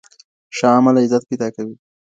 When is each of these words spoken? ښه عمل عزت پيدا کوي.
ښه 0.57 0.67
عمل 0.77 0.95
عزت 1.03 1.23
پيدا 1.29 1.47
کوي. 1.55 1.75